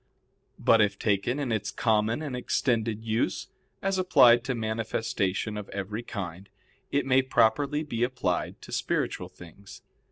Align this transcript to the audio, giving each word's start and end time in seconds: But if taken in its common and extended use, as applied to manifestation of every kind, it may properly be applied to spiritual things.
But 0.57 0.81
if 0.81 0.97
taken 0.97 1.37
in 1.37 1.51
its 1.51 1.69
common 1.69 2.23
and 2.23 2.35
extended 2.35 3.03
use, 3.03 3.49
as 3.83 3.99
applied 3.99 4.43
to 4.45 4.55
manifestation 4.55 5.57
of 5.57 5.69
every 5.69 6.01
kind, 6.01 6.49
it 6.91 7.05
may 7.05 7.21
properly 7.21 7.83
be 7.83 8.01
applied 8.03 8.59
to 8.63 8.71
spiritual 8.71 9.29
things. 9.29 9.83